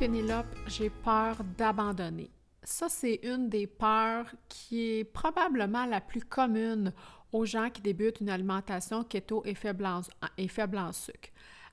Pénélope, 0.00 0.46
j'ai 0.66 0.88
peur 0.88 1.36
d'abandonner. 1.58 2.30
Ça, 2.62 2.88
c'est 2.88 3.20
une 3.22 3.50
des 3.50 3.66
peurs 3.66 4.34
qui 4.48 4.92
est 4.92 5.04
probablement 5.04 5.84
la 5.84 6.00
plus 6.00 6.22
commune 6.22 6.94
aux 7.32 7.44
gens 7.44 7.68
qui 7.68 7.82
débutent 7.82 8.22
une 8.22 8.30
alimentation 8.30 9.04
keto 9.04 9.42
et 9.44 9.54
faible 9.54 9.84
en, 9.84 10.00
et 10.38 10.48
sucre 10.48 11.28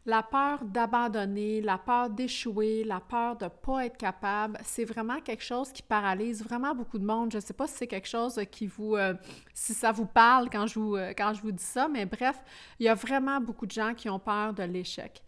la 0.05 0.23
peur 0.23 0.63
d'abandonner, 0.65 1.61
la 1.61 1.77
peur 1.77 2.09
d'échouer, 2.09 2.83
la 2.83 2.99
peur 2.99 3.37
de 3.37 3.45
ne 3.45 3.49
pas 3.49 3.85
être 3.85 3.97
capable, 3.97 4.57
c'est 4.63 4.85
vraiment 4.85 5.19
quelque 5.21 5.43
chose 5.43 5.71
qui 5.71 5.81
paralyse 5.81 6.43
vraiment 6.43 6.73
beaucoup 6.73 6.97
de 6.97 7.05
monde. 7.05 7.31
Je 7.31 7.37
ne 7.37 7.41
sais 7.41 7.53
pas 7.53 7.67
si 7.67 7.75
c'est 7.75 7.87
quelque 7.87 8.07
chose 8.07 8.39
qui 8.51 8.67
vous, 8.67 8.95
euh, 8.95 9.13
si 9.53 9.73
ça 9.73 9.91
vous 9.91 10.05
parle 10.05 10.49
quand 10.49 10.65
je 10.65 10.79
vous, 10.79 10.95
euh, 10.95 11.13
quand 11.17 11.33
je 11.33 11.41
vous 11.41 11.51
dis 11.51 11.63
ça, 11.63 11.89
mais 11.89 12.05
bref, 12.05 12.41
il 12.79 12.85
y 12.85 12.89
a 12.89 12.93
vraiment 12.93 13.41
beaucoup 13.41 13.65
de 13.65 13.71
gens 13.71 13.93
qui 13.93 14.09
ont 14.09 14.19
peur 14.19 14.53
de 14.53 14.63
l'échec. 14.63 15.23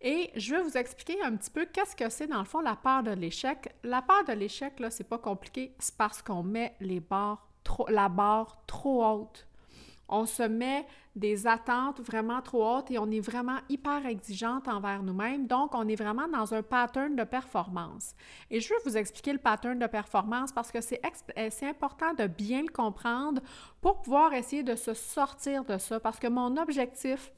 Et 0.00 0.30
je 0.36 0.54
vais 0.54 0.62
vous 0.62 0.76
expliquer 0.76 1.22
un 1.22 1.36
petit 1.36 1.50
peu 1.50 1.66
qu'est-ce 1.66 1.96
que 1.96 2.08
c'est 2.08 2.26
dans 2.26 2.40
le 2.40 2.44
fond 2.44 2.60
la 2.60 2.76
peur 2.76 3.02
de 3.02 3.12
l'échec. 3.12 3.74
La 3.82 4.02
peur 4.02 4.24
de 4.24 4.32
l'échec, 4.32 4.78
là, 4.80 4.90
c'est 4.90 5.08
pas 5.08 5.18
compliqué, 5.18 5.74
c'est 5.78 5.96
parce 5.96 6.22
qu'on 6.22 6.42
met 6.42 6.74
les 6.80 7.00
barres 7.00 7.48
trop, 7.64 7.88
la 7.88 8.08
barre 8.08 8.62
trop 8.66 9.04
haute 9.04 9.46
on 10.08 10.26
se 10.26 10.42
met 10.42 10.86
des 11.14 11.46
attentes 11.46 12.00
vraiment 12.00 12.40
trop 12.42 12.64
hautes 12.64 12.90
et 12.90 12.98
on 12.98 13.10
est 13.10 13.20
vraiment 13.20 13.58
hyper 13.68 14.06
exigeante 14.06 14.68
envers 14.68 15.02
nous-mêmes. 15.02 15.46
Donc, 15.46 15.74
on 15.74 15.88
est 15.88 15.96
vraiment 15.96 16.28
dans 16.28 16.54
un 16.54 16.62
pattern 16.62 17.16
de 17.16 17.24
performance. 17.24 18.14
Et 18.50 18.60
je 18.60 18.68
veux 18.68 18.80
vous 18.84 18.96
expliquer 18.96 19.32
le 19.32 19.38
pattern 19.38 19.78
de 19.78 19.86
performance 19.86 20.52
parce 20.52 20.70
que 20.70 20.80
c'est 20.80 21.00
euh, 21.38 21.50
important 21.62 22.14
de 22.14 22.26
bien 22.26 22.62
le 22.62 22.68
comprendre 22.68 23.40
pour 23.80 24.02
pouvoir 24.02 24.34
essayer 24.34 24.62
de 24.62 24.76
se 24.76 24.94
sortir 24.94 25.64
de 25.64 25.78
ça. 25.78 25.98
Parce 25.98 26.18
que 26.18 26.28
mon 26.28 26.56
objectif, 26.56 27.32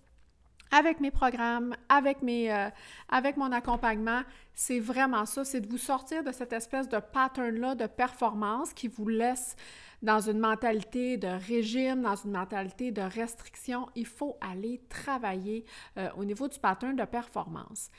avec 0.70 1.00
mes 1.00 1.11
programmes, 1.11 1.74
avec, 1.88 2.22
mes, 2.22 2.52
euh, 2.52 2.69
avec 3.08 3.36
mon 3.36 3.52
accompagnement, 3.52 4.22
c'est 4.55 4.80
vraiment 4.80 5.25
ça, 5.25 5.44
c'est 5.44 5.60
de 5.60 5.69
vous 5.69 5.78
sortir 5.78 6.25
de 6.25 6.33
cette 6.33 6.52
espèce 6.52 6.88
de 6.88 6.98
pattern-là 6.98 7.75
de 7.75 7.86
performance 7.86 8.72
qui 8.72 8.88
vous 8.88 9.08
laisse 9.08 9.56
dans 10.02 10.20
une 10.20 10.38
mentalité 10.38 11.16
de 11.16 11.28
régime, 11.28 12.02
dans 12.02 12.16
une 12.16 12.33
mentalité 12.33 12.92
de 12.92 13.02
restriction. 13.02 13.88
Il 13.94 14.06
faut 14.06 14.36
aller 14.41 14.80
travailler 14.88 15.64
euh, 15.97 16.08
au 16.16 16.25
niveau 16.25 16.48
du 16.48 16.58
pattern 16.58 16.94
de 16.94 17.05
performance. 17.05 17.91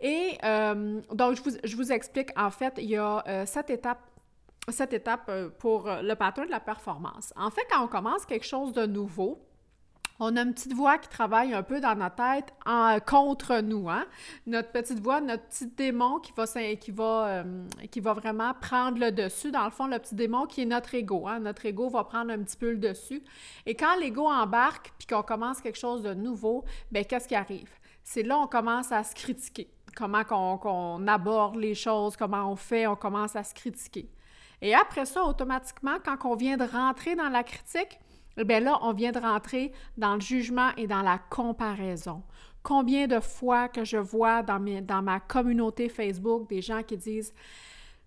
Et 0.00 0.38
euh, 0.44 1.00
donc, 1.12 1.36
je 1.36 1.42
vous, 1.42 1.56
je 1.64 1.76
vous, 1.76 1.90
explique, 1.90 2.30
en 2.36 2.50
fait, 2.50 2.74
il 2.78 2.90
y 2.90 2.96
a 2.96 3.24
cette 3.46 3.70
étape 3.70 4.00
cette 4.70 4.92
étape 4.92 5.30
pour 5.58 5.88
le 5.88 6.14
pattern 6.14 6.46
de 6.46 6.50
la 6.50 6.60
performance. 6.60 7.32
En 7.36 7.50
fait, 7.50 7.62
quand 7.70 7.82
on 7.82 7.88
commence 7.88 8.26
quelque 8.26 8.44
chose 8.44 8.74
de 8.74 8.84
nouveau, 8.84 9.47
on 10.20 10.36
a 10.36 10.42
une 10.42 10.52
petite 10.52 10.74
voix 10.74 10.98
qui 10.98 11.08
travaille 11.08 11.54
un 11.54 11.62
peu 11.62 11.80
dans 11.80 11.94
notre 11.94 12.16
tête 12.16 12.52
contre 13.06 13.60
nous, 13.60 13.88
hein? 13.88 14.04
Notre 14.46 14.72
petite 14.72 15.00
voix, 15.00 15.20
notre 15.20 15.44
petit 15.44 15.66
démon 15.66 16.20
euh, 16.20 17.64
qui 17.90 18.00
va 18.00 18.12
vraiment 18.14 18.52
prendre 18.60 18.98
le 18.98 19.12
dessus. 19.12 19.52
Dans 19.52 19.64
le 19.64 19.70
fond, 19.70 19.86
le 19.86 19.98
petit 19.98 20.16
démon 20.16 20.46
qui 20.46 20.62
est 20.62 20.66
notre 20.66 20.94
ego, 20.94 21.28
hein? 21.28 21.38
Notre 21.38 21.66
ego 21.66 21.88
va 21.88 22.04
prendre 22.04 22.32
un 22.32 22.38
petit 22.38 22.56
peu 22.56 22.70
le 22.72 22.78
dessus. 22.78 23.22
Et 23.64 23.74
quand 23.74 23.96
l'ego 23.96 24.26
embarque 24.26 24.92
puis 24.98 25.06
qu'on 25.06 25.22
commence 25.22 25.60
quelque 25.60 25.78
chose 25.78 26.02
de 26.02 26.14
nouveau, 26.14 26.64
bien, 26.90 27.04
qu'est-ce 27.04 27.28
qui 27.28 27.36
arrive? 27.36 27.70
C'est 28.02 28.22
là 28.22 28.38
on 28.38 28.46
commence 28.46 28.90
à 28.90 29.04
se 29.04 29.14
critiquer. 29.14 29.70
Comment 29.94 30.24
qu'on 30.24 31.06
aborde 31.06 31.56
les 31.56 31.74
choses, 31.74 32.16
comment 32.16 32.50
on 32.50 32.56
fait, 32.56 32.86
on 32.86 32.96
commence 32.96 33.36
à 33.36 33.44
se 33.44 33.54
critiquer. 33.54 34.10
Et 34.60 34.74
après 34.74 35.06
ça, 35.06 35.24
automatiquement, 35.24 35.96
quand 36.04 36.16
on 36.28 36.34
vient 36.34 36.56
de 36.56 36.64
rentrer 36.64 37.14
dans 37.14 37.28
la 37.28 37.44
critique, 37.44 37.98
eh 38.38 38.44
bien 38.44 38.60
là, 38.60 38.78
on 38.82 38.92
vient 38.92 39.12
de 39.12 39.18
rentrer 39.18 39.72
dans 39.96 40.14
le 40.14 40.20
jugement 40.20 40.70
et 40.76 40.86
dans 40.86 41.02
la 41.02 41.18
comparaison. 41.18 42.22
Combien 42.62 43.06
de 43.06 43.20
fois 43.20 43.68
que 43.68 43.84
je 43.84 43.96
vois 43.96 44.42
dans, 44.42 44.58
dans 44.82 45.02
ma 45.02 45.20
communauté 45.20 45.88
Facebook 45.88 46.48
des 46.48 46.60
gens 46.60 46.82
qui 46.82 46.96
disent 46.96 47.32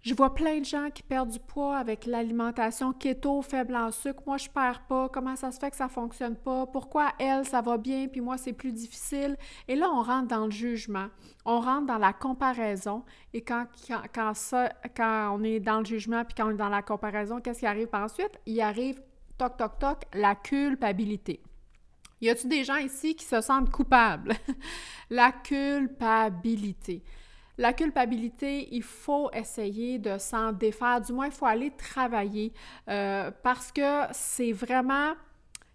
je 0.04 0.16
vois 0.16 0.34
plein 0.34 0.58
de 0.58 0.66
gens 0.66 0.90
qui 0.90 1.04
perdent 1.04 1.30
du 1.30 1.40
poids 1.40 1.78
avec 1.78 2.08
l'alimentation 2.08 2.92
keto, 2.92 3.44
faible 3.44 3.76
en 3.76 3.92
sucre. 3.92 4.24
Moi, 4.26 4.38
je 4.38 4.50
perds 4.50 4.82
pas. 4.88 5.10
Comment 5.10 5.36
ça 5.36 5.52
se 5.52 5.60
fait 5.60 5.70
que 5.70 5.78
ça 5.78 5.88
fonctionne 5.88 6.36
pas? 6.36 6.66
Pourquoi 6.66 7.12
elle, 7.20 7.46
ça 7.46 7.62
va 7.62 7.78
bien, 7.78 8.08
puis 8.08 8.20
moi, 8.20 8.40
c'est 8.40 8.54
plus 8.54 8.72
difficile? 8.72 9.38
Et 9.68 9.76
là, 9.76 9.92
on 9.94 10.02
rentre 10.02 10.28
dans 10.28 10.46
le 10.46 10.52
jugement. 10.52 11.08
On 11.46 11.60
rentre 11.60 11.86
dans 11.86 12.00
la 12.00 12.14
comparaison. 12.14 13.04
Et 13.34 13.42
quand, 13.42 13.68
quand, 14.14 14.34
ça, 14.34 14.70
quand 14.98 15.38
on 15.40 15.44
est 15.44 15.60
dans 15.60 15.80
le 15.80 15.86
jugement, 15.86 16.26
puis 16.26 16.34
quand 16.36 16.48
on 16.48 16.52
est 16.52 16.56
dans 16.56 16.70
la 16.70 16.82
comparaison, 16.82 17.40
qu'est-ce 17.40 17.60
qui 17.60 17.68
arrive 17.68 17.90
ensuite? 17.94 18.40
Il 18.48 18.60
arrive 18.60 19.04
toc, 19.42 19.58
toc, 19.58 19.80
toc, 19.80 19.98
la 20.14 20.36
culpabilité. 20.36 21.42
Y 22.22 22.30
a-t-il 22.30 22.50
des 22.50 22.64
gens 22.64 22.78
ici 22.78 23.16
qui 23.16 23.26
se 23.26 23.42
sentent 23.42 23.72
coupables? 23.72 24.34
la 25.10 25.32
culpabilité. 25.32 27.04
La 27.58 27.74
culpabilité, 27.74 28.68
il 28.72 28.84
faut 28.84 29.32
essayer 29.34 29.98
de 29.98 30.20
s'en 30.20 30.52
défaire, 30.52 31.02
du 31.02 31.14
moins 31.14 31.26
il 31.26 31.32
faut 31.32 31.48
aller 31.48 31.72
travailler 31.72 32.54
euh, 32.88 33.32
parce 33.44 33.72
que 33.72 34.04
c'est 34.12 34.52
vraiment 34.52 35.14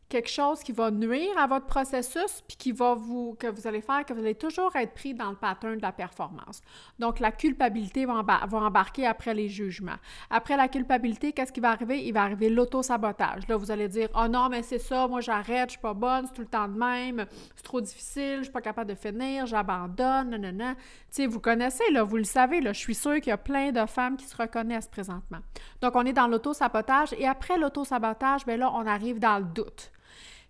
quelque 0.08 0.30
chose 0.30 0.60
qui 0.62 0.72
va 0.72 0.90
nuire 0.90 1.36
à 1.36 1.46
votre 1.46 1.66
processus, 1.66 2.42
puis 2.46 2.56
qui 2.56 2.72
va 2.72 2.94
vous, 2.94 3.36
que 3.38 3.48
vous 3.48 3.66
allez 3.66 3.80
faire, 3.80 4.04
que 4.04 4.12
vous 4.12 4.20
allez 4.20 4.34
toujours 4.34 4.74
être 4.76 4.94
pris 4.94 5.14
dans 5.14 5.30
le 5.30 5.36
pattern 5.36 5.76
de 5.76 5.82
la 5.82 5.92
performance. 5.92 6.62
Donc, 6.98 7.18
la 7.18 7.32
culpabilité 7.32 8.06
va, 8.06 8.22
embarquer 8.52 9.06
après 9.06 9.34
les 9.34 9.48
jugements. 9.48 9.96
Après 10.30 10.56
la 10.56 10.68
culpabilité, 10.68 11.32
qu'est-ce 11.32 11.52
qui 11.52 11.60
va 11.60 11.70
arriver? 11.70 12.04
Il 12.04 12.12
va 12.12 12.22
arriver 12.22 12.48
l'auto-sabotage. 12.48 13.48
Là, 13.48 13.56
vous 13.56 13.70
allez 13.70 13.88
dire, 13.88 14.08
oh 14.14 14.28
non, 14.28 14.48
mais 14.48 14.62
c'est 14.62 14.78
ça, 14.78 15.08
moi 15.08 15.20
j'arrête, 15.20 15.70
je 15.70 15.72
suis 15.72 15.80
pas 15.80 15.94
bonne, 15.94 16.26
c'est 16.26 16.34
tout 16.34 16.42
le 16.42 16.46
temps 16.46 16.68
de 16.68 16.78
même, 16.78 17.26
c'est 17.56 17.64
trop 17.64 17.80
difficile, 17.80 18.38
je 18.38 18.42
suis 18.44 18.52
pas 18.52 18.60
capable 18.60 18.90
de 18.90 18.94
finir, 18.94 19.46
j'abandonne, 19.46 20.36
non. 20.36 20.74
Tu 20.74 21.22
sais, 21.22 21.26
vous 21.26 21.40
connaissez, 21.40 21.90
là, 21.90 22.04
vous 22.04 22.16
le 22.16 22.24
savez, 22.24 22.60
là, 22.60 22.72
je 22.72 22.78
suis 22.78 22.94
sûre 22.94 23.16
qu'il 23.16 23.28
y 23.28 23.32
a 23.32 23.38
plein 23.38 23.72
de 23.72 23.84
femmes 23.86 24.16
qui 24.16 24.26
se 24.26 24.36
reconnaissent 24.36 24.88
présentement. 24.88 25.38
Donc, 25.80 25.96
on 25.96 26.04
est 26.04 26.12
dans 26.12 26.28
l'auto-sabotage 26.28 27.14
et 27.18 27.26
après 27.26 27.58
l'auto-sabotage, 27.58 28.46
bien 28.46 28.56
là, 28.56 28.70
on 28.72 28.86
arrive 28.86 29.18
dans 29.18 29.38
le 29.38 29.44
doute. 29.44 29.90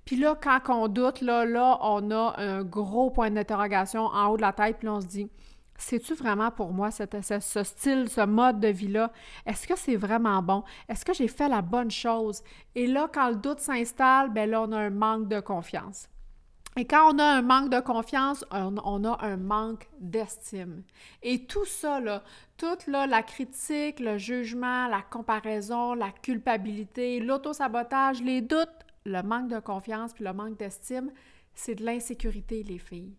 Puis 0.07 0.17
là, 0.17 0.35
quand 0.41 0.61
on 0.69 0.89
doute, 0.89 1.21
là, 1.21 1.45
là, 1.45 1.79
on 1.83 2.11
a 2.11 2.35
un 2.39 2.63
gros 2.63 3.11
point 3.11 3.31
d'interrogation 3.31 4.07
en 4.07 4.29
haut 4.29 4.37
de 4.37 4.43
la 4.43 4.53
tête, 4.53 4.79
puis 4.79 4.89
on 4.89 5.01
se 5.03 5.07
dit 5.07 5.29
c'est-tu 5.79 6.15
vraiment 6.15 6.51
pour 6.51 6.73
moi 6.73 6.91
ce, 6.91 7.03
ce, 7.41 7.63
style, 7.65 8.09
ce 8.09 8.25
mode 8.25 8.61
de 8.61 8.69
vie-là? 8.69 9.13
Est-ce 9.45 9.67
que 9.67 9.77
c'est 9.77 9.97
vraiment 9.97 10.41
bon? 10.43 10.65
Est-ce 10.89 11.05
que 11.05 11.13
j'ai 11.13 11.29
fait 11.29 11.49
la 11.49 11.61
bonne 11.61 11.91
chose? 11.91 12.43
Et 12.75 12.87
là, 12.87 13.11
quand 13.13 13.29
le 13.29 13.37
doute 13.37 13.61
s'installe, 13.61 14.33
ben 14.33 14.49
là, 14.49 14.63
on 14.63 14.73
a 14.73 14.79
un 14.79 14.91
manque 14.91 15.29
de 15.29 15.41
confiance. 15.41 16.09
Et 16.79 16.85
quand 16.85 17.15
on 17.15 17.19
a 17.19 17.25
un 17.25 17.43
manque 17.43 17.71
de 17.71 17.81
confiance, 17.81 18.45
on, 18.51 19.05
a 19.05 19.25
un 19.25 19.39
manque 19.39 19.89
d'estime. 19.99 20.83
Et 21.23 21.47
tout 21.47 21.65
ça, 21.65 22.01
là, 22.01 22.23
toute 22.59 22.87
là, 22.87 23.07
la 23.07 23.23
critique, 23.23 23.99
le 23.99 24.19
jugement, 24.19 24.87
la 24.87 25.01
comparaison, 25.01 25.95
la 25.95 26.11
culpabilité, 26.11 27.19
l'autosabotage, 27.19 28.23
les 28.23 28.43
doutes, 28.43 28.86
le 29.07 29.23
manque 29.23 29.49
de 29.49 29.61
confiance 29.61 30.13
puis 30.13 30.25
le 30.25 30.33
manque 30.33 30.59
d'estime, 30.59 31.11
c'est 31.55 31.77
de 31.77 31.85
l'insécurité, 31.85 32.63
les 32.63 32.79
filles. 32.79 33.17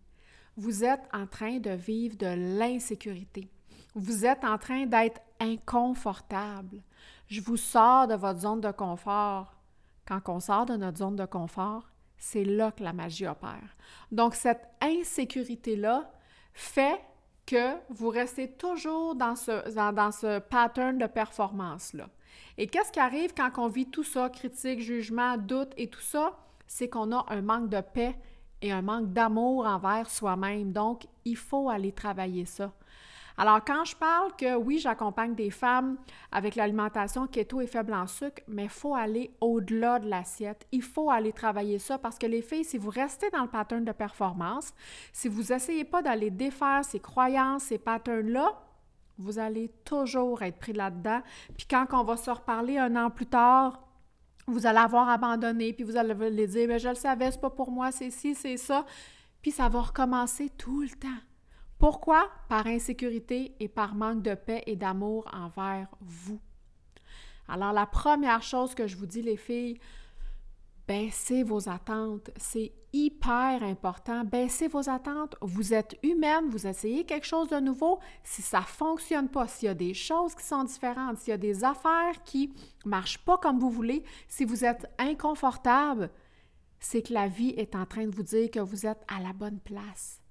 Vous 0.56 0.84
êtes 0.84 1.02
en 1.12 1.26
train 1.26 1.58
de 1.58 1.70
vivre 1.70 2.16
de 2.16 2.58
l'insécurité. 2.58 3.48
Vous 3.94 4.24
êtes 4.24 4.44
en 4.44 4.58
train 4.58 4.86
d'être 4.86 5.20
inconfortable. 5.40 6.82
Je 7.28 7.40
vous 7.40 7.56
sors 7.56 8.06
de 8.06 8.14
votre 8.14 8.40
zone 8.40 8.60
de 8.60 8.70
confort. 8.70 9.54
Quand 10.06 10.20
on 10.28 10.40
sort 10.40 10.66
de 10.66 10.76
notre 10.76 10.98
zone 10.98 11.16
de 11.16 11.26
confort, 11.26 11.88
c'est 12.16 12.44
là 12.44 12.72
que 12.72 12.82
la 12.82 12.92
magie 12.92 13.26
opère. 13.26 13.76
Donc, 14.10 14.34
cette 14.34 14.66
insécurité-là 14.80 16.10
fait 16.52 17.00
que 17.46 17.76
vous 17.90 18.08
restez 18.08 18.50
toujours 18.52 19.14
dans 19.14 19.36
ce, 19.36 19.72
dans, 19.74 19.92
dans 19.92 20.10
ce 20.10 20.38
pattern 20.40 20.98
de 20.98 21.06
performance-là. 21.06 22.08
Et 22.56 22.66
qu'est-ce 22.66 22.92
qui 22.92 23.00
arrive 23.00 23.34
quand 23.34 23.50
on 23.58 23.68
vit 23.68 23.86
tout 23.86 24.04
ça, 24.04 24.28
critique, 24.28 24.80
jugement, 24.80 25.36
doute 25.36 25.72
et 25.76 25.88
tout 25.88 26.00
ça? 26.00 26.36
C'est 26.66 26.88
qu'on 26.88 27.12
a 27.12 27.24
un 27.28 27.40
manque 27.40 27.68
de 27.68 27.80
paix 27.80 28.16
et 28.60 28.72
un 28.72 28.82
manque 28.82 29.12
d'amour 29.12 29.66
envers 29.66 30.10
soi-même. 30.10 30.72
Donc, 30.72 31.06
il 31.24 31.36
faut 31.36 31.70
aller 31.70 31.92
travailler 31.92 32.44
ça. 32.44 32.72
Alors, 33.40 33.64
quand 33.64 33.84
je 33.84 33.94
parle 33.94 34.34
que 34.34 34.56
oui, 34.56 34.78
j'accompagne 34.78 35.36
des 35.36 35.50
femmes 35.50 35.96
avec 36.32 36.56
l'alimentation 36.56 37.28
keto 37.28 37.60
et 37.60 37.68
faible 37.68 37.94
en 37.94 38.08
sucre, 38.08 38.42
mais 38.48 38.64
il 38.64 38.68
faut 38.68 38.96
aller 38.96 39.30
au-delà 39.40 40.00
de 40.00 40.08
l'assiette. 40.08 40.66
Il 40.72 40.82
faut 40.82 41.08
aller 41.08 41.32
travailler 41.32 41.78
ça 41.78 41.98
parce 41.98 42.18
que 42.18 42.26
les 42.26 42.42
filles, 42.42 42.64
si 42.64 42.78
vous 42.78 42.90
restez 42.90 43.30
dans 43.30 43.42
le 43.42 43.48
pattern 43.48 43.84
de 43.84 43.92
performance, 43.92 44.74
si 45.12 45.28
vous 45.28 45.52
n'essayez 45.52 45.84
pas 45.84 46.02
d'aller 46.02 46.30
défaire 46.30 46.84
ces 46.84 46.98
croyances, 46.98 47.62
ces 47.62 47.78
patterns-là, 47.78 48.60
Vous 49.18 49.38
allez 49.38 49.68
toujours 49.84 50.42
être 50.42 50.58
pris 50.58 50.72
là-dedans. 50.72 51.20
Puis 51.56 51.66
quand 51.68 51.86
on 51.92 52.04
va 52.04 52.16
se 52.16 52.30
reparler 52.30 52.78
un 52.78 52.94
an 52.96 53.10
plus 53.10 53.26
tard, 53.26 53.82
vous 54.46 54.66
allez 54.66 54.78
avoir 54.78 55.08
abandonné, 55.08 55.72
puis 55.72 55.84
vous 55.84 55.96
allez 55.96 56.46
dire, 56.46 56.68
mais 56.68 56.78
je 56.78 56.88
le 56.88 56.94
savais, 56.94 57.30
c'est 57.30 57.40
pas 57.40 57.50
pour 57.50 57.70
moi, 57.70 57.92
c'est 57.92 58.10
ci, 58.10 58.34
c'est 58.34 58.56
ça. 58.56 58.86
Puis 59.42 59.50
ça 59.50 59.68
va 59.68 59.82
recommencer 59.82 60.48
tout 60.50 60.80
le 60.80 60.88
temps. 60.88 61.08
Pourquoi? 61.78 62.28
Par 62.48 62.66
insécurité 62.66 63.54
et 63.60 63.68
par 63.68 63.94
manque 63.94 64.22
de 64.22 64.34
paix 64.34 64.62
et 64.66 64.74
d'amour 64.74 65.28
envers 65.32 65.88
vous. 66.00 66.40
Alors 67.46 67.72
la 67.72 67.86
première 67.86 68.42
chose 68.42 68.74
que 68.74 68.86
je 68.86 68.96
vous 68.96 69.06
dis, 69.06 69.22
les 69.22 69.36
filles, 69.36 69.78
baissez 70.88 71.42
vos 71.42 71.68
attentes. 71.68 72.30
C'est 72.38 72.72
hyper 72.94 73.62
important. 73.62 74.24
Baissez 74.24 74.66
vos 74.68 74.88
attentes. 74.88 75.36
Vous 75.42 75.74
êtes 75.74 75.98
humaine, 76.02 76.48
vous 76.48 76.66
essayez 76.66 77.04
quelque 77.04 77.26
chose 77.26 77.48
de 77.48 77.60
nouveau. 77.60 78.00
Si 78.24 78.40
ça 78.40 78.60
ne 78.60 78.64
fonctionne 78.64 79.28
pas, 79.28 79.46
s'il 79.46 79.66
y 79.66 79.70
a 79.70 79.74
des 79.74 79.92
choses 79.92 80.34
qui 80.34 80.44
sont 80.44 80.64
différentes, 80.64 81.18
s'il 81.18 81.32
y 81.32 81.34
a 81.34 81.38
des 81.38 81.62
affaires 81.62 82.22
qui 82.24 82.52
ne 82.84 82.90
marchent 82.90 83.18
pas 83.18 83.36
comme 83.36 83.60
vous 83.60 83.70
voulez, 83.70 84.02
si 84.26 84.46
vous 84.46 84.64
êtes 84.64 84.86
inconfortable, 84.98 86.10
c'est 86.80 87.02
que 87.02 87.12
la 87.12 87.28
vie 87.28 87.50
est 87.50 87.76
en 87.76 87.84
train 87.84 88.06
de 88.06 88.14
vous 88.14 88.22
dire 88.22 88.50
que 88.50 88.60
vous 88.60 88.86
êtes 88.86 89.04
à 89.08 89.20
la 89.20 89.34
bonne 89.34 89.60
place. 89.60 90.22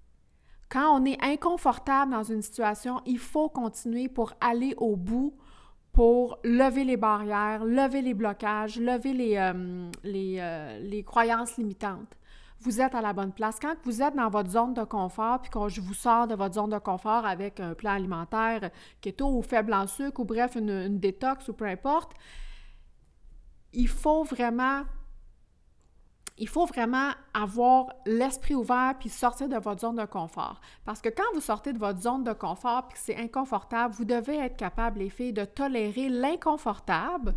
Quand 0.69 0.99
on 0.99 1.05
est 1.05 1.23
inconfortable 1.23 2.11
dans 2.11 2.23
une 2.23 2.41
situation, 2.41 2.99
il 3.05 3.19
faut 3.19 3.47
continuer 3.47 4.09
pour 4.09 4.33
aller 4.41 4.73
au 4.77 4.95
bout 4.95 5.37
pour 5.97 6.37
lever 6.43 6.83
les 6.83 6.95
barrières, 6.95 7.65
lever 7.65 8.03
les 8.03 8.13
blocages, 8.13 8.79
lever 8.79 9.13
les, 9.13 9.35
euh, 9.37 9.89
euh, 10.05 10.79
les, 10.79 11.03
croyances 11.03 11.57
limitantes. 11.57 12.15
Vous 12.59 12.79
êtes 12.81 12.93
à 12.93 13.01
la 13.01 13.13
bonne 13.13 13.31
place. 13.31 13.57
Quand 13.59 13.73
vous 13.83 14.03
êtes 14.03 14.15
dans 14.15 14.29
votre 14.29 14.51
zone 14.51 14.75
de 14.75 14.83
confort, 14.83 15.41
puis 15.41 15.49
quand 15.49 15.69
je 15.69 15.81
vous 15.81 15.95
sors 15.95 16.27
de 16.27 16.35
votre 16.35 16.53
zone 16.53 16.69
de 16.69 16.77
confort 16.77 17.25
avec 17.25 17.59
un 17.59 17.73
plan 17.73 17.93
alimentaire 17.93 18.69
keto 19.01 19.39
ou 19.39 19.41
faible 19.41 19.73
en 19.73 19.87
sucre, 19.87 20.21
ou 20.21 20.25
bref, 20.25 20.55
une, 20.55 20.69
une 20.69 20.99
détox 20.99 21.47
ou 21.49 21.53
peu 21.53 21.65
importe, 21.65 22.11
il 23.73 23.87
faut 23.87 24.23
vraiment 24.23 24.83
il 26.37 26.47
faut 26.47 26.65
vraiment 26.65 27.11
avoir 27.33 27.87
l'esprit 28.05 28.53
ouvert 28.53 28.95
puis 28.99 29.09
sortir 29.09 29.49
de 29.49 29.57
votre 29.57 29.81
zone 29.81 29.95
de 29.95 30.05
confort. 30.05 30.61
Parce 30.85 31.01
que 31.01 31.09
quand 31.09 31.23
vous 31.33 31.41
sortez 31.41 31.73
de 31.73 31.79
votre 31.79 32.01
zone 32.01 32.23
de 32.23 32.33
confort 32.33 32.87
puis 32.87 32.97
que 32.97 33.03
c'est 33.03 33.17
inconfortable, 33.17 33.95
vous 33.95 34.05
devez 34.05 34.37
être 34.37 34.55
capable, 34.55 34.99
les 34.99 35.09
filles, 35.09 35.33
de 35.33 35.45
tolérer 35.45 36.09
l'inconfortable 36.09 37.33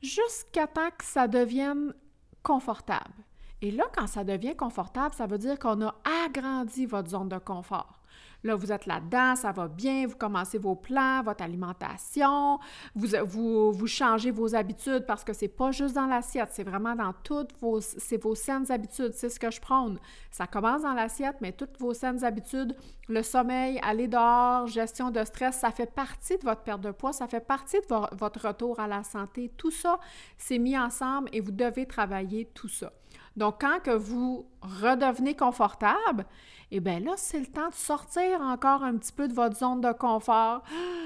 jusqu'à 0.00 0.66
temps 0.66 0.90
que 0.96 1.04
ça 1.04 1.28
devienne 1.28 1.94
confortable. 2.42 3.14
Et 3.60 3.70
là, 3.70 3.84
quand 3.94 4.08
ça 4.08 4.24
devient 4.24 4.56
confortable, 4.56 5.14
ça 5.14 5.26
veut 5.26 5.38
dire 5.38 5.58
qu'on 5.58 5.80
a 5.82 5.94
agrandi 6.26 6.84
votre 6.86 7.10
zone 7.10 7.28
de 7.28 7.38
confort. 7.38 8.01
Là, 8.44 8.56
vous 8.56 8.72
êtes 8.72 8.86
là-dedans, 8.86 9.36
ça 9.36 9.52
va 9.52 9.68
bien, 9.68 10.06
vous 10.06 10.16
commencez 10.16 10.58
vos 10.58 10.74
plans, 10.74 11.22
votre 11.22 11.44
alimentation, 11.44 12.58
vous, 12.94 13.86
changez 13.86 14.30
vos 14.30 14.54
habitudes 14.54 15.06
parce 15.06 15.22
que 15.22 15.32
c'est 15.32 15.48
pas 15.48 15.70
juste 15.70 15.94
dans 15.94 16.06
l'assiette, 16.06 16.48
c'est 16.52 16.64
vraiment 16.64 16.96
dans 16.96 17.12
toutes 17.22 17.52
vos, 17.60 17.80
c'est 17.80 18.20
vos 18.20 18.34
saines 18.34 18.70
habitudes, 18.70 19.12
c'est 19.14 19.28
ce 19.28 19.38
que 19.38 19.50
je 19.50 19.60
prône. 19.60 19.98
Ça 20.30 20.46
commence 20.46 20.82
dans 20.82 20.94
l'assiette, 20.94 21.36
mais 21.40 21.52
toutes 21.52 21.78
vos 21.78 21.94
saines 21.94 22.24
habitudes, 22.24 22.74
le 23.08 23.22
sommeil, 23.22 23.78
aller 23.82 24.08
dehors, 24.08 24.66
gestion 24.66 25.10
de 25.10 25.22
stress, 25.24 25.58
ça 25.58 25.70
fait 25.70 25.92
partie 25.92 26.36
de 26.38 26.44
votre 26.44 26.62
perte 26.62 26.80
de 26.80 26.90
poids, 26.90 27.12
ça 27.12 27.28
fait 27.28 27.46
partie 27.46 27.78
de 27.78 28.16
votre 28.16 28.48
retour 28.48 28.80
à 28.80 28.88
la 28.88 29.04
santé. 29.04 29.52
Tout 29.56 29.70
ça, 29.70 30.00
c'est 30.36 30.58
mis 30.58 30.76
ensemble 30.76 31.28
et 31.32 31.40
vous 31.40 31.52
devez 31.52 31.86
travailler 31.86 32.46
tout 32.46 32.68
ça. 32.68 32.92
Donc, 33.36 33.60
quand 33.60 33.80
que 33.82 33.90
vous 33.90 34.46
redevenez 34.60 35.34
confortable, 35.34 36.26
eh 36.70 36.80
bien 36.80 37.00
là, 37.00 37.12
c'est 37.16 37.40
le 37.40 37.46
temps 37.46 37.68
de 37.68 37.74
sortir 37.74 38.40
encore 38.40 38.82
un 38.82 38.96
petit 38.96 39.12
peu 39.12 39.28
de 39.28 39.34
votre 39.34 39.56
zone 39.56 39.80
de 39.80 39.92
confort 39.92 40.62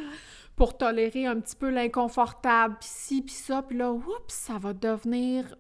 pour 0.57 0.77
tolérer 0.77 1.27
un 1.27 1.39
petit 1.41 1.57
peu 1.57 1.71
l'inconfortable, 1.71 2.77
puis 2.81 2.89
ci, 2.91 3.23
puis 3.23 3.35
ça, 3.35 3.63
puis 3.63 3.77
là, 3.77 3.93
oups, 3.93 4.07
ça 4.29 4.59
va 4.59 4.73
devenir 4.73 5.57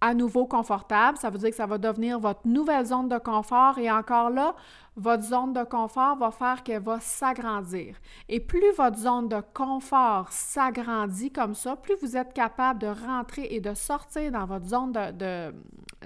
à 0.00 0.14
nouveau 0.14 0.46
confortable. 0.46 1.18
Ça 1.18 1.30
veut 1.30 1.38
dire 1.38 1.50
que 1.50 1.56
ça 1.56 1.66
va 1.66 1.78
devenir 1.78 2.18
votre 2.18 2.46
nouvelle 2.46 2.86
zone 2.86 3.08
de 3.08 3.18
confort 3.18 3.78
et 3.78 3.90
encore 3.90 4.30
là, 4.30 4.54
votre 4.96 5.22
zone 5.22 5.52
de 5.52 5.64
confort 5.64 6.16
va 6.16 6.30
faire 6.30 6.62
qu'elle 6.62 6.82
va 6.82 7.00
s'agrandir. 7.00 7.96
Et 8.28 8.40
plus 8.40 8.72
votre 8.76 8.98
zone 8.98 9.28
de 9.28 9.42
confort 9.54 10.30
s'agrandit 10.30 11.32
comme 11.32 11.54
ça, 11.54 11.76
plus 11.76 11.96
vous 12.00 12.16
êtes 12.16 12.32
capable 12.32 12.80
de 12.80 12.88
rentrer 12.88 13.48
et 13.50 13.60
de 13.60 13.74
sortir 13.74 14.32
dans 14.32 14.46
votre 14.46 14.66
zone 14.66 14.92
de, 14.92 15.52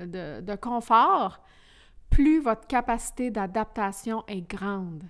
de, 0.05 0.41
de 0.41 0.57
confort, 0.57 1.41
plus 2.11 2.41
votre 2.41 2.67
capacité 2.67 3.31
d'adaptation 3.31 4.23
est 4.29 4.43
grande. 4.43 5.05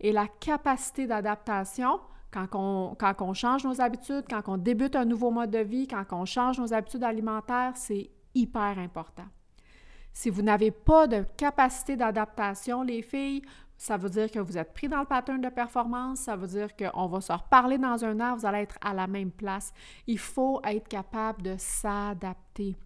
Et 0.00 0.12
la 0.12 0.26
capacité 0.26 1.06
d'adaptation, 1.06 2.00
quand 2.32 2.48
on, 2.54 2.94
quand 2.94 3.14
on, 3.20 3.32
change 3.32 3.64
nos 3.64 3.80
habitudes, 3.80 4.24
quand 4.28 4.42
on 4.48 4.56
débute 4.56 4.96
un 4.96 5.04
nouveau 5.04 5.30
mode 5.30 5.50
de 5.50 5.58
vie, 5.58 5.86
quand 5.86 6.04
on 6.12 6.24
change 6.24 6.58
nos 6.58 6.72
habitudes 6.72 7.04
alimentaires, 7.04 7.72
c'est 7.74 8.10
hyper 8.34 8.78
important. 8.78 9.26
Si 10.12 10.30
vous 10.30 10.42
n'avez 10.42 10.70
pas 10.70 11.06
de 11.06 11.24
capacité 11.36 11.96
d'adaptation, 11.96 12.82
les 12.82 13.02
filles, 13.02 13.42
ça 13.76 13.96
veut 13.96 14.08
dire 14.08 14.30
que 14.30 14.38
vous 14.38 14.56
êtes 14.56 14.72
pris 14.72 14.88
dans 14.88 15.00
le 15.00 15.04
pattern 15.04 15.40
de 15.40 15.48
performance, 15.48 16.20
ça 16.20 16.36
veut 16.36 16.46
dire 16.46 16.68
qu'on 16.76 17.06
va 17.06 17.20
se 17.20 17.32
reparler 17.32 17.78
dans 17.78 18.04
un 18.04 18.20
an, 18.20 18.36
vous 18.36 18.46
allez 18.46 18.60
être 18.60 18.78
à 18.80 18.94
la 18.94 19.06
même 19.06 19.32
place. 19.32 19.72
Il 20.06 20.18
faut 20.18 20.60
être 20.64 20.88
capable 20.88 21.42
de 21.42 21.56
s'adapter. 21.58 22.76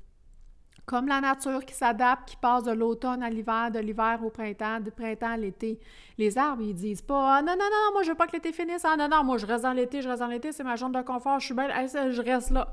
Comme 0.86 1.06
la 1.06 1.20
nature 1.20 1.66
qui 1.66 1.74
s'adapte, 1.74 2.30
qui 2.30 2.36
passe 2.36 2.64
de 2.64 2.72
l'automne 2.72 3.22
à 3.22 3.28
l'hiver, 3.28 3.70
de 3.70 3.78
l'hiver 3.78 4.20
au 4.24 4.30
printemps, 4.30 4.80
du 4.80 4.90
printemps 4.90 5.32
à 5.32 5.36
l'été. 5.36 5.78
Les 6.16 6.38
arbres, 6.38 6.62
ils 6.62 6.74
disent 6.74 7.02
pas 7.02 7.36
ah, 7.36 7.42
non, 7.42 7.52
non, 7.52 7.58
non, 7.58 7.92
moi 7.92 8.02
je 8.02 8.08
veux 8.08 8.16
pas 8.16 8.26
que 8.26 8.32
l'été 8.32 8.52
finisse. 8.52 8.86
Ah 8.86 8.96
non, 8.96 9.06
non, 9.06 9.22
moi 9.22 9.36
je 9.36 9.44
reste 9.44 9.64
dans 9.64 9.74
l'été, 9.74 10.00
je 10.00 10.08
reste 10.08 10.20
dans 10.20 10.28
l'été, 10.28 10.50
c'est 10.50 10.64
ma 10.64 10.78
zone 10.78 10.92
de 10.92 11.02
confort, 11.02 11.40
je 11.40 11.44
suis 11.44 11.54
belle, 11.54 11.72
je 11.86 12.22
reste 12.22 12.50
là. 12.50 12.72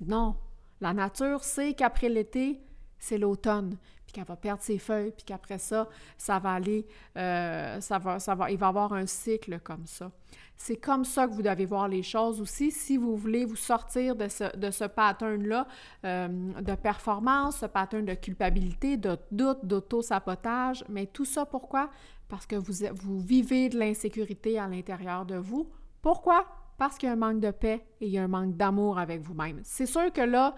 Non. 0.00 0.34
La 0.82 0.92
nature 0.92 1.44
sait 1.44 1.74
qu'après 1.74 2.08
l'été, 2.08 2.60
c'est 2.98 3.16
l'automne, 3.16 3.76
puis 4.04 4.12
qu'elle 4.12 4.24
va 4.24 4.34
perdre 4.34 4.62
ses 4.62 4.78
feuilles, 4.78 5.12
puis 5.12 5.24
qu'après 5.24 5.58
ça, 5.58 5.88
ça 6.18 6.40
va 6.40 6.54
aller, 6.54 6.84
euh, 7.16 7.78
il 7.80 8.58
va 8.58 8.66
y 8.66 8.68
avoir 8.68 8.92
un 8.92 9.06
cycle 9.06 9.60
comme 9.60 9.86
ça. 9.86 10.10
C'est 10.56 10.78
comme 10.78 11.04
ça 11.04 11.28
que 11.28 11.34
vous 11.34 11.42
devez 11.42 11.66
voir 11.66 11.86
les 11.86 12.02
choses 12.02 12.40
aussi 12.40 12.72
si 12.72 12.96
vous 12.96 13.16
voulez 13.16 13.44
vous 13.44 13.54
sortir 13.54 14.16
de 14.16 14.26
ce, 14.26 14.56
de 14.56 14.72
ce 14.72 14.82
pattern-là 14.84 15.68
euh, 16.04 16.28
de 16.60 16.74
performance, 16.74 17.58
ce 17.58 17.66
pattern 17.66 18.04
de 18.04 18.14
culpabilité, 18.14 18.96
de 18.96 19.16
doute, 19.30 19.64
d'auto-sabotage. 19.64 20.84
Mais 20.88 21.06
tout 21.06 21.24
ça, 21.24 21.46
pourquoi? 21.46 21.90
Parce 22.28 22.44
que 22.44 22.56
vous 22.56 23.20
vivez 23.20 23.68
de 23.68 23.78
l'insécurité 23.78 24.58
à 24.58 24.66
l'intérieur 24.66 25.26
de 25.26 25.36
vous. 25.36 25.70
Pourquoi? 26.00 26.61
Parce 26.78 26.98
qu'il 26.98 27.08
y 27.08 27.10
a 27.10 27.12
un 27.12 27.16
manque 27.16 27.40
de 27.40 27.50
paix 27.50 27.84
et 28.00 28.06
il 28.06 28.12
y 28.12 28.18
a 28.18 28.24
un 28.24 28.28
manque 28.28 28.56
d'amour 28.56 28.98
avec 28.98 29.20
vous-même. 29.20 29.60
C'est 29.62 29.86
sûr 29.86 30.12
que 30.12 30.20
là, 30.20 30.54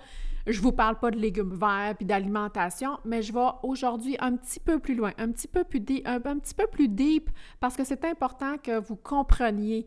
je 0.46 0.60
vous 0.60 0.72
parle 0.72 0.98
pas 0.98 1.10
de 1.10 1.18
légumes 1.18 1.54
verts 1.54 1.94
puis 1.96 2.06
d'alimentation, 2.06 2.98
mais 3.04 3.22
je 3.22 3.32
vais 3.32 3.46
aujourd'hui 3.62 4.16
un 4.20 4.36
petit 4.36 4.60
peu 4.60 4.78
plus 4.78 4.94
loin, 4.94 5.12
un 5.18 5.30
petit 5.30 5.48
peu 5.48 5.64
plus 5.64 5.80
deep, 5.80 6.06
un, 6.06 6.20
petit 6.20 6.54
peu 6.54 6.66
plus 6.66 6.88
deep 6.88 7.30
parce 7.60 7.76
que 7.76 7.84
c'est 7.84 8.04
important 8.04 8.58
que 8.58 8.78
vous 8.78 8.96
compreniez 8.96 9.86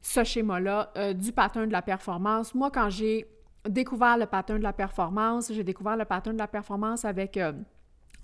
ce 0.00 0.24
schéma-là 0.24 0.92
euh, 0.96 1.12
du 1.12 1.32
pattern 1.32 1.66
de 1.66 1.72
la 1.72 1.82
performance. 1.82 2.54
Moi, 2.54 2.70
quand 2.70 2.88
j'ai 2.88 3.26
découvert 3.68 4.16
le 4.16 4.26
pattern 4.26 4.58
de 4.58 4.64
la 4.64 4.72
performance, 4.72 5.52
j'ai 5.52 5.64
découvert 5.64 5.96
le 5.96 6.04
pattern 6.04 6.34
de 6.34 6.40
la 6.40 6.48
performance 6.48 7.04
avec 7.04 7.36
euh, 7.36 7.52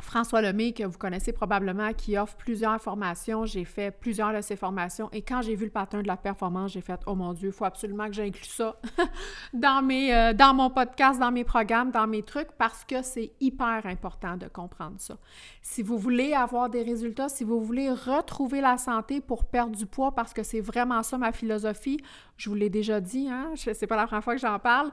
François 0.01 0.43
Lemay, 0.43 0.73
que 0.73 0.83
vous 0.85 0.99
connaissez 0.99 1.33
probablement, 1.33 1.93
qui 1.93 2.19
offre 2.19 2.37
plusieurs 2.37 2.81
formations. 2.81 3.47
J'ai 3.47 3.65
fait 3.65 3.91
plusieurs 3.91 4.35
de 4.35 4.41
ces 4.41 4.57
formations 4.57 5.09
et 5.13 5.23
quand 5.23 5.41
j'ai 5.43 5.55
vu 5.55 5.65
le 5.65 5.71
pattern 5.71 6.03
de 6.03 6.09
la 6.09 6.17
performance, 6.17 6.73
j'ai 6.73 6.81
fait 6.81 7.01
Oh 7.07 7.15
mon 7.15 7.33
Dieu, 7.33 7.49
il 7.49 7.53
faut 7.53 7.65
absolument 7.65 8.07
que 8.07 8.13
j'inclue 8.13 8.45
ça 8.45 8.77
dans, 9.55 9.83
mes, 9.83 10.15
euh, 10.15 10.33
dans 10.33 10.53
mon 10.53 10.71
podcast, 10.71 11.21
dans 11.21 11.31
mes 11.31 11.45
programmes, 11.45 11.91
dans 11.91 12.07
mes 12.07 12.23
trucs 12.23 12.51
parce 12.59 12.85
que 12.85 13.03
c'est 13.03 13.33
hyper 13.41 13.83
important 13.85 14.37
de 14.37 14.49
comprendre 14.49 14.97
ça. 14.99 15.17
Si 15.63 15.83
vous 15.83 15.97
voulez 15.97 16.35
avoir 16.35 16.69
des 16.69 16.83
résultats, 16.83 17.29
si 17.29 17.45
vous 17.45 17.61
voulez 17.61 17.91
retrouver 17.91 18.61
la 18.61 18.79
santé 18.79 19.21
pour 19.21 19.45
perdre 19.45 19.77
du 19.77 19.87
poids, 19.87 20.13
parce 20.13 20.35
que 20.35 20.43
c'est 20.43 20.61
vraiment 20.61 21.03
ça 21.03 21.19
ma 21.19 21.33
philosophie, 21.33 21.99
je 22.37 22.51
vous 22.51 22.57
l'ai 22.57 22.71
déjà 22.71 23.01
dit, 23.01 23.29
hein, 23.29 23.53
c'est 23.57 23.87
pas 23.87 23.97
la 23.97 24.07
première 24.07 24.25
fois 24.25 24.35
que 24.35 24.41
j'en 24.41 24.59
parle. 24.59 24.91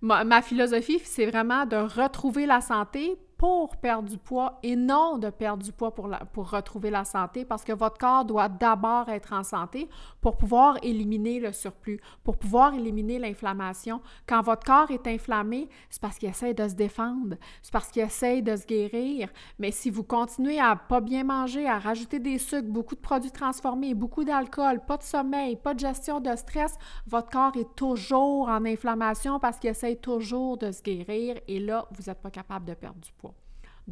ma 0.00 0.42
philosophie, 0.42 1.00
c'est 1.04 1.26
vraiment 1.26 1.66
de 1.66 1.76
retrouver 1.76 2.46
la 2.46 2.60
santé 2.60 3.18
pour 3.42 3.76
perdre 3.76 4.08
du 4.08 4.18
poids 4.18 4.60
et 4.62 4.76
non 4.76 5.18
de 5.18 5.28
perdre 5.28 5.64
du 5.64 5.72
poids 5.72 5.92
pour, 5.92 6.08
retrouver 6.48 6.90
la 6.90 7.04
santé 7.04 7.44
parce 7.44 7.64
que 7.64 7.72
votre 7.72 7.98
corps 7.98 8.24
doit 8.24 8.48
d'abord 8.48 9.08
être 9.08 9.32
en 9.32 9.42
santé 9.42 9.88
pour 10.20 10.36
pouvoir 10.36 10.78
éliminer 10.80 11.40
le 11.40 11.50
surplus, 11.50 12.00
pour 12.22 12.36
pouvoir 12.36 12.72
éliminer 12.72 13.18
l'inflammation. 13.18 14.00
Quand 14.28 14.42
votre 14.42 14.64
corps 14.64 14.92
est 14.92 15.08
inflammé, 15.08 15.68
c'est 15.90 16.00
parce 16.00 16.18
qu'il 16.18 16.28
essaie 16.28 16.54
de 16.54 16.68
se 16.68 16.74
défendre, 16.74 17.34
c'est 17.62 17.72
parce 17.72 17.88
qu'il 17.88 18.02
essaie 18.02 18.42
de 18.42 18.54
se 18.54 18.64
guérir. 18.64 19.28
Mais 19.58 19.72
si 19.72 19.90
vous 19.90 20.04
continuez 20.04 20.60
à 20.60 20.76
pas 20.76 21.00
bien 21.00 21.24
manger, 21.24 21.66
à 21.66 21.80
rajouter 21.80 22.20
des 22.20 22.38
sucres, 22.38 22.68
beaucoup 22.68 22.94
de 22.94 23.00
produits 23.00 23.32
transformés, 23.32 23.94
beaucoup 23.94 24.22
d'alcool, 24.22 24.82
pas 24.86 24.98
de 24.98 25.02
sommeil, 25.02 25.56
pas 25.56 25.74
de 25.74 25.80
gestion 25.80 26.20
de 26.20 26.36
stress, 26.36 26.78
votre 27.08 27.30
corps 27.30 27.56
est 27.56 27.74
toujours 27.74 28.48
en 28.48 28.64
inflammation 28.64 29.40
parce 29.40 29.58
qu'il 29.58 29.70
essaie 29.70 29.96
toujours 29.96 30.58
de 30.58 30.70
se 30.70 30.80
guérir 30.80 31.40
et 31.48 31.58
là, 31.58 31.88
vous 31.90 32.04
n'êtes 32.06 32.22
pas 32.22 32.30
capable 32.30 32.66
de 32.66 32.74
perdre 32.74 33.00
du 33.00 33.10
poids. 33.14 33.31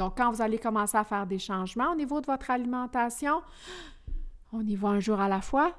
Donc, 0.01 0.17
quand 0.17 0.31
vous 0.31 0.41
allez 0.41 0.59
commencer 0.59 0.97
à 0.97 1.05
faire 1.05 1.27
des 1.27 1.39
changements 1.39 1.93
au 1.93 1.95
niveau 1.95 2.23
de 2.23 2.27
votre 2.27 2.51
alimentation, 2.51 3.43
on 4.51 4.63
y 4.63 4.75
va 4.75 4.89
un 4.89 4.99
jour 4.99 5.21
à 5.21 5.29
la 5.29 5.43
fois 5.43 5.75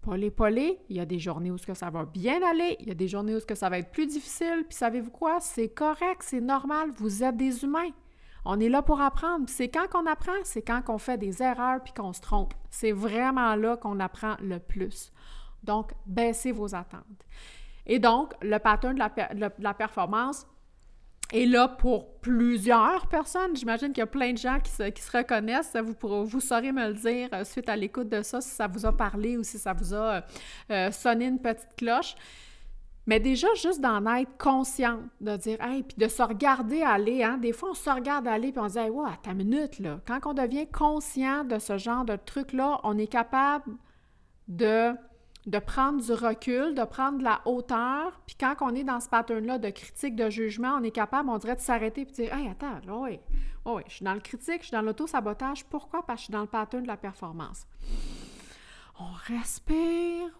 Polé, 0.00 0.78
il 0.88 0.96
y 0.96 1.00
a 1.00 1.04
des 1.04 1.18
journées 1.18 1.50
où 1.50 1.58
ça 1.58 1.90
va 1.90 2.04
bien 2.04 2.40
aller, 2.48 2.76
il 2.78 2.86
y 2.86 2.92
a 2.92 2.94
des 2.94 3.08
journées 3.08 3.34
où 3.34 3.40
ça 3.52 3.68
va 3.68 3.78
être 3.78 3.90
plus 3.90 4.06
difficile, 4.06 4.64
puis 4.68 4.76
savez-vous 4.76 5.10
quoi? 5.10 5.40
C'est 5.40 5.70
correct, 5.70 6.20
c'est 6.20 6.40
normal, 6.40 6.90
vous 6.98 7.24
êtes 7.24 7.36
des 7.36 7.64
humains. 7.64 7.90
On 8.44 8.60
est 8.60 8.68
là 8.68 8.80
pour 8.80 9.00
apprendre. 9.00 9.46
C'est 9.48 9.68
quand 9.68 9.88
qu'on 9.88 10.06
apprend, 10.06 10.38
c'est 10.44 10.62
quand 10.62 10.82
qu'on 10.82 10.98
fait 10.98 11.18
des 11.18 11.42
erreurs 11.42 11.82
puis 11.82 11.92
qu'on 11.94 12.12
se 12.12 12.20
trompe. 12.20 12.54
C'est 12.70 12.92
vraiment 12.92 13.56
là 13.56 13.76
qu'on 13.76 13.98
apprend 13.98 14.36
le 14.40 14.60
plus. 14.60 15.12
Donc, 15.64 15.94
baissez 16.06 16.52
vos 16.52 16.76
attentes. 16.76 17.26
Et 17.86 17.98
donc, 17.98 18.34
le 18.40 18.58
pattern 18.58 18.94
de 18.94 19.62
la, 19.62 19.74
performance 19.74 20.46
est 21.32 21.46
là 21.46 21.68
pour 21.68 22.18
plusieurs 22.20 23.06
personnes. 23.06 23.56
J'imagine 23.56 23.88
qu'il 23.88 23.98
y 23.98 24.02
a 24.02 24.06
plein 24.06 24.32
de 24.32 24.38
gens 24.38 24.58
qui 24.60 24.70
se, 24.70 25.16
reconnaissent. 25.16 25.76
Vous, 25.76 26.26
vous 26.26 26.40
saurez 26.40 26.72
me 26.72 26.88
le 26.88 26.94
dire 26.94 27.28
euh, 27.32 27.44
suite 27.44 27.68
à 27.68 27.76
l'écoute 27.76 28.08
de 28.08 28.22
ça, 28.22 28.40
si 28.40 28.50
ça 28.50 28.66
vous 28.66 28.86
a 28.86 28.96
parlé 28.96 29.36
ou 29.36 29.42
si 29.42 29.58
ça 29.58 29.72
vous 29.72 29.94
a 29.94 29.96
euh, 29.96 30.20
euh, 30.70 30.90
sonné 30.90 31.26
une 31.26 31.40
petite 31.40 31.74
cloche. 31.76 32.14
Mais 33.06 33.20
déjà, 33.20 33.48
juste 33.54 33.80
d'en 33.80 34.06
être 34.16 34.38
conscient, 34.38 35.00
de 35.20 35.36
dire, 35.36 35.60
hey, 35.60 35.82
puis 35.82 35.96
de 35.98 36.08
se 36.08 36.22
regarder 36.22 36.82
aller, 36.82 37.22
hein. 37.22 37.36
Des 37.36 37.52
fois, 37.52 37.70
on 37.72 37.74
se 37.74 37.90
regarde 37.90 38.26
aller, 38.26 38.50
puis 38.50 38.60
on 38.60 38.68
se 38.68 38.74
dit, 38.74 38.78
hey, 38.78 38.90
wow, 38.90 39.08
ta 39.22 39.34
minute, 39.34 39.78
là. 39.78 40.00
Quand 40.06 40.20
on 40.24 40.32
devient 40.32 40.66
conscient 40.66 41.44
de 41.44 41.58
ce 41.58 41.76
genre 41.76 42.06
de 42.06 42.16
truc-là, 42.16 42.80
on 42.82 42.96
est 42.96 43.06
capable 43.06 43.74
de, 44.48 44.94
de 45.46 45.58
prendre 45.58 46.02
du 46.02 46.12
recul, 46.12 46.74
de 46.74 46.84
prendre 46.84 47.18
de 47.18 47.24
la 47.24 47.40
hauteur. 47.44 48.20
Puis 48.26 48.36
quand 48.38 48.54
on 48.60 48.74
est 48.74 48.84
dans 48.84 49.00
ce 49.00 49.08
pattern-là 49.08 49.58
de 49.58 49.70
critique, 49.70 50.16
de 50.16 50.30
jugement, 50.30 50.76
on 50.80 50.82
est 50.82 50.90
capable, 50.90 51.28
on 51.28 51.38
dirait, 51.38 51.56
de 51.56 51.60
s'arrêter 51.60 52.02
et 52.02 52.04
de 52.06 52.10
dire, 52.10 52.34
hey, 52.34 52.48
attends, 52.48 52.80
là, 52.86 52.96
oui, 52.96 53.20
oui, 53.66 53.82
je 53.88 53.94
suis 53.94 54.04
dans 54.04 54.14
le 54.14 54.20
critique, 54.20 54.60
je 54.60 54.66
suis 54.66 54.72
dans 54.72 54.82
l'auto-sabotage. 54.82 55.64
Pourquoi? 55.64 56.04
Parce 56.04 56.16
que 56.16 56.20
je 56.20 56.24
suis 56.24 56.32
dans 56.32 56.40
le 56.40 56.46
pattern 56.46 56.82
de 56.82 56.88
la 56.88 56.96
performance. 56.96 57.66
On 58.98 59.12
respire, 59.26 60.30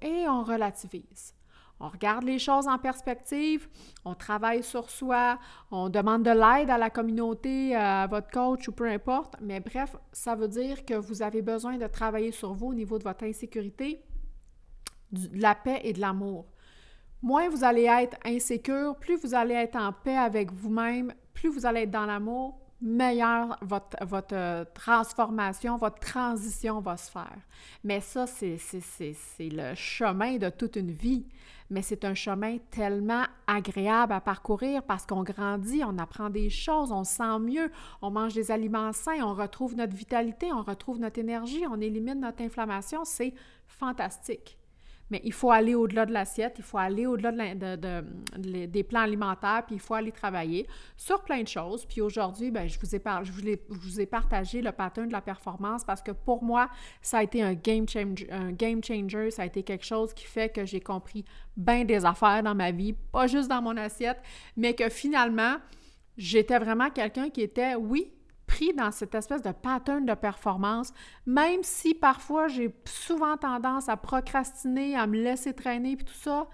et 0.00 0.28
on 0.28 0.42
relativise. 0.42 1.34
On 1.78 1.88
regarde 1.88 2.24
les 2.24 2.38
choses 2.38 2.66
en 2.66 2.78
perspective, 2.78 3.68
on 4.04 4.14
travaille 4.14 4.62
sur 4.62 4.88
soi, 4.88 5.38
on 5.70 5.90
demande 5.90 6.22
de 6.22 6.30
l'aide 6.30 6.70
à 6.70 6.78
la 6.78 6.88
communauté, 6.88 7.74
à 7.74 8.06
votre 8.06 8.30
coach 8.30 8.66
ou 8.68 8.72
peu 8.72 8.88
importe. 8.88 9.34
Mais 9.42 9.60
bref, 9.60 9.94
ça 10.10 10.34
veut 10.34 10.48
dire 10.48 10.86
que 10.86 10.94
vous 10.94 11.20
avez 11.20 11.42
besoin 11.42 11.76
de 11.76 11.86
travailler 11.86 12.32
sur 12.32 12.54
vous 12.54 12.68
au 12.68 12.74
niveau 12.74 12.98
de 12.98 13.04
votre 13.04 13.24
insécurité, 13.24 14.02
de 15.12 15.28
la 15.40 15.54
paix 15.54 15.80
et 15.84 15.92
de 15.92 16.00
l'amour. 16.00 16.46
Moins 17.22 17.48
vous 17.50 17.62
allez 17.62 17.84
être 17.84 18.16
insécure, 18.24 18.96
plus 18.96 19.16
vous 19.16 19.34
allez 19.34 19.54
être 19.54 19.76
en 19.76 19.92
paix 19.92 20.16
avec 20.16 20.52
vous-même, 20.52 21.12
plus 21.34 21.50
vous 21.50 21.66
allez 21.66 21.82
être 21.82 21.90
dans 21.90 22.06
l'amour, 22.06 22.58
meilleure 22.80 23.56
votre, 23.62 23.96
votre 24.04 24.34
euh, 24.34 24.64
transformation, 24.74 25.76
votre 25.76 25.98
transition 25.98 26.80
va 26.80 26.96
se 26.96 27.10
faire. 27.10 27.38
Mais 27.84 28.00
ça, 28.00 28.26
c'est 28.26 28.58
le 29.40 29.74
chemin 29.74 30.36
de 30.36 30.50
toute 30.50 30.76
une 30.76 30.90
vie. 30.90 31.26
Mais 31.68 31.82
c'est 31.82 32.04
un 32.04 32.14
chemin 32.14 32.58
tellement 32.70 33.24
agréable 33.46 34.12
à 34.12 34.20
parcourir 34.20 34.84
parce 34.84 35.04
qu'on 35.04 35.24
grandit, 35.24 35.82
on 35.84 35.98
apprend 35.98 36.30
des 36.30 36.48
choses, 36.48 36.92
on 36.92 37.02
se 37.02 37.16
sent 37.16 37.38
mieux, 37.40 37.72
on 38.02 38.10
mange 38.10 38.34
des 38.34 38.52
aliments 38.52 38.92
sains, 38.92 39.20
on 39.22 39.34
retrouve 39.34 39.74
notre 39.74 39.96
vitalité, 39.96 40.52
on 40.52 40.62
retrouve 40.62 41.00
notre 41.00 41.18
énergie, 41.18 41.64
on 41.68 41.80
élimine 41.80 42.20
notre 42.20 42.42
inflammation. 42.42 43.04
C'est 43.04 43.34
fantastique. 43.66 44.58
Mais 45.10 45.20
il 45.24 45.32
faut 45.32 45.50
aller 45.50 45.74
au-delà 45.74 46.04
de 46.06 46.12
l'assiette, 46.12 46.56
il 46.58 46.64
faut 46.64 46.78
aller 46.78 47.06
au-delà 47.06 47.54
de, 47.54 48.66
des 48.66 48.82
plans 48.82 49.00
alimentaires, 49.00 49.62
puis 49.66 49.76
il 49.76 49.80
faut 49.80 49.94
aller 49.94 50.12
travailler 50.12 50.66
sur 50.96 51.22
plein 51.22 51.42
de 51.42 51.48
choses. 51.48 51.86
Puis 51.86 52.00
aujourd'hui, 52.00 52.50
ben, 52.50 52.68
je, 52.68 52.78
vous 52.78 52.94
ai 52.94 53.02
je, 53.22 53.32
vous 53.70 54.00
ai, 54.00 54.06
partagé 54.06 54.62
le 54.62 54.72
pattern 54.72 55.06
de 55.06 55.12
la 55.12 55.20
performance 55.20 55.84
parce 55.84 56.02
que 56.02 56.12
pour 56.12 56.42
moi, 56.42 56.68
ça 57.02 57.18
a 57.18 57.22
été 57.22 57.42
un 57.42 57.54
game, 57.54 57.88
changer, 57.88 58.26
un 58.30 58.52
game 58.52 58.82
changer, 58.82 59.30
ça 59.30 59.42
a 59.42 59.46
été 59.46 59.62
quelque 59.62 59.84
chose 59.84 60.12
qui 60.12 60.24
fait 60.24 60.48
que 60.48 60.64
j'ai 60.64 60.80
compris 60.80 61.24
bien 61.56 61.84
des 61.84 62.04
affaires 62.04 62.42
dans 62.42 62.54
ma 62.54 62.70
vie, 62.70 62.92
pas 62.92 63.26
juste 63.26 63.48
dans 63.48 63.62
mon 63.62 63.76
assiette, 63.76 64.20
mais 64.56 64.74
que 64.74 64.88
finalement, 64.88 65.56
j'étais 66.16 66.58
vraiment 66.58 66.90
quelqu'un 66.90 67.30
qui 67.30 67.42
était, 67.42 67.74
oui, 67.74 68.12
dans 68.76 68.90
cette 68.90 69.14
espèce 69.14 69.42
de 69.42 69.52
pattern 69.52 70.04
de 70.04 70.14
performance, 70.14 70.92
même 71.26 71.62
si 71.62 71.94
parfois 71.94 72.48
j'ai 72.48 72.74
souvent 72.84 73.36
tendance 73.36 73.88
à 73.88 73.96
procrastiner, 73.96 74.96
à 74.96 75.06
me 75.06 75.22
laisser 75.22 75.54
traîner, 75.54 75.96
puis 75.96 76.04
tout 76.04 76.14
ça, 76.14 76.46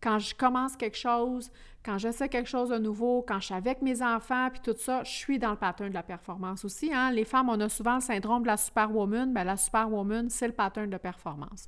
quand 0.00 0.18
je 0.18 0.34
commence 0.34 0.76
quelque 0.76 0.96
chose, 0.96 1.50
quand 1.84 1.98
j'essaie 1.98 2.28
quelque 2.28 2.48
chose 2.48 2.70
de 2.70 2.78
nouveau, 2.78 3.24
quand 3.26 3.40
je 3.40 3.46
suis 3.46 3.54
avec 3.54 3.80
mes 3.80 4.02
enfants, 4.02 4.48
puis 4.50 4.60
tout 4.60 4.78
ça, 4.78 5.04
je 5.04 5.10
suis 5.10 5.38
dans 5.38 5.50
le 5.50 5.56
pattern 5.56 5.88
de 5.88 5.94
la 5.94 6.02
performance 6.02 6.64
aussi. 6.64 6.92
Hein? 6.92 7.12
Les 7.12 7.24
femmes, 7.24 7.48
on 7.48 7.60
a 7.60 7.68
souvent 7.68 7.94
le 7.94 8.00
syndrome 8.00 8.42
de 8.42 8.48
la 8.48 8.56
superwoman. 8.56 9.32
Bien, 9.32 9.44
la 9.44 9.56
superwoman, 9.56 10.28
c'est 10.28 10.48
le 10.48 10.52
pattern 10.52 10.90
de 10.90 10.96
performance. 10.96 11.66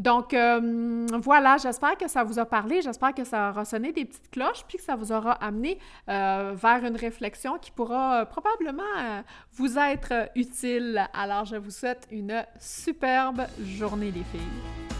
Donc, 0.00 0.32
euh, 0.32 1.06
voilà, 1.22 1.58
j'espère 1.58 1.94
que 1.98 2.08
ça 2.08 2.24
vous 2.24 2.38
a 2.38 2.46
parlé, 2.46 2.80
j'espère 2.80 3.12
que 3.12 3.22
ça 3.22 3.50
aura 3.50 3.66
sonné 3.66 3.92
des 3.92 4.06
petites 4.06 4.30
cloches, 4.30 4.64
puis 4.66 4.78
que 4.78 4.82
ça 4.82 4.96
vous 4.96 5.12
aura 5.12 5.32
amené 5.32 5.78
euh, 6.08 6.54
vers 6.54 6.82
une 6.86 6.96
réflexion 6.96 7.58
qui 7.58 7.70
pourra 7.70 8.22
euh, 8.22 8.24
probablement 8.24 8.82
vous 9.52 9.78
être 9.78 10.30
utile. 10.34 11.06
Alors, 11.12 11.44
je 11.44 11.56
vous 11.56 11.70
souhaite 11.70 12.08
une 12.10 12.46
superbe 12.58 13.42
journée, 13.62 14.10
les 14.10 14.24
filles. 14.24 14.99